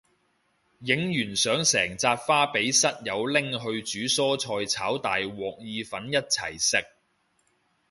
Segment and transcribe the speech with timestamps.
[0.79, 6.83] 影完相成紮花俾室友拎去煮蔬菜炒大鑊意粉一齊食